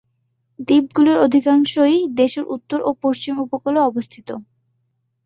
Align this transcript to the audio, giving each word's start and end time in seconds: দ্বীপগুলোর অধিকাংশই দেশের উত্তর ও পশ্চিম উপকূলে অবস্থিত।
দ্বীপগুলোর 0.59 1.17
অধিকাংশই 1.19 1.97
দেশের 2.19 2.45
উত্তর 2.55 2.79
ও 2.81 2.91
পশ্চিম 3.03 3.33
উপকূলে 3.45 3.79
অবস্থিত। 3.81 4.29